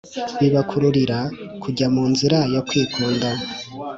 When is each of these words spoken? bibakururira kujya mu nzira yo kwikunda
bibakururira 0.39 1.19
kujya 1.61 1.87
mu 1.95 2.03
nzira 2.11 2.39
yo 2.53 2.61
kwikunda 2.67 3.27